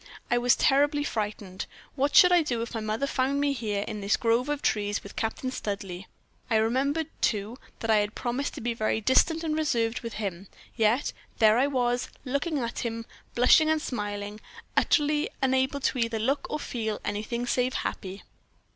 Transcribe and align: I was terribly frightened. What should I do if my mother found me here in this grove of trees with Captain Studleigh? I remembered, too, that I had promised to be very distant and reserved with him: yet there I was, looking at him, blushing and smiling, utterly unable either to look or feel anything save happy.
I 0.31 0.39
was 0.39 0.55
terribly 0.55 1.03
frightened. 1.03 1.67
What 1.93 2.15
should 2.15 2.31
I 2.31 2.41
do 2.41 2.63
if 2.63 2.73
my 2.73 2.79
mother 2.79 3.05
found 3.05 3.39
me 3.39 3.53
here 3.53 3.83
in 3.87 4.01
this 4.01 4.17
grove 4.17 4.49
of 4.49 4.63
trees 4.63 5.03
with 5.03 5.15
Captain 5.15 5.51
Studleigh? 5.51 6.05
I 6.49 6.55
remembered, 6.55 7.05
too, 7.21 7.59
that 7.81 7.91
I 7.91 7.97
had 7.97 8.15
promised 8.15 8.55
to 8.55 8.61
be 8.61 8.73
very 8.73 8.99
distant 8.99 9.43
and 9.43 9.55
reserved 9.55 9.99
with 10.01 10.13
him: 10.13 10.47
yet 10.75 11.13
there 11.37 11.59
I 11.59 11.67
was, 11.67 12.09
looking 12.25 12.57
at 12.57 12.79
him, 12.79 13.05
blushing 13.35 13.69
and 13.69 13.79
smiling, 13.79 14.39
utterly 14.75 15.29
unable 15.39 15.79
either 15.95 16.17
to 16.17 16.25
look 16.25 16.47
or 16.49 16.59
feel 16.59 16.99
anything 17.05 17.45
save 17.45 17.75
happy. 17.75 18.23